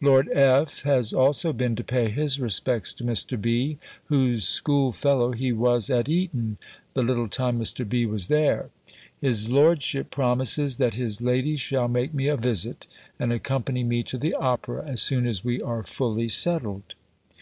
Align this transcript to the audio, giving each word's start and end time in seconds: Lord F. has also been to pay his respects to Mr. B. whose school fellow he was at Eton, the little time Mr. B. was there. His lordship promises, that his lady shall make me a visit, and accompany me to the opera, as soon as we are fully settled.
Lord 0.00 0.30
F. 0.32 0.82
has 0.84 1.12
also 1.12 1.52
been 1.52 1.76
to 1.76 1.84
pay 1.84 2.08
his 2.08 2.40
respects 2.40 2.90
to 2.94 3.04
Mr. 3.04 3.38
B. 3.38 3.76
whose 4.06 4.48
school 4.48 4.92
fellow 4.92 5.32
he 5.32 5.52
was 5.52 5.90
at 5.90 6.08
Eton, 6.08 6.56
the 6.94 7.02
little 7.02 7.28
time 7.28 7.60
Mr. 7.60 7.86
B. 7.86 8.06
was 8.06 8.28
there. 8.28 8.70
His 9.20 9.50
lordship 9.52 10.10
promises, 10.10 10.78
that 10.78 10.94
his 10.94 11.20
lady 11.20 11.56
shall 11.56 11.88
make 11.88 12.14
me 12.14 12.28
a 12.28 12.36
visit, 12.38 12.86
and 13.18 13.30
accompany 13.30 13.84
me 13.84 14.02
to 14.04 14.16
the 14.16 14.32
opera, 14.36 14.84
as 14.86 15.02
soon 15.02 15.26
as 15.26 15.44
we 15.44 15.60
are 15.60 15.82
fully 15.82 16.30
settled. 16.30 16.94